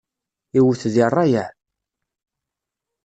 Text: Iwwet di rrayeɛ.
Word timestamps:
Iwwet 0.57 0.83
di 0.93 1.05
rrayeɛ. 1.11 1.47